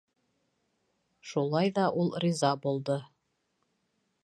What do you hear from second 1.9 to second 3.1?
ул риза булды.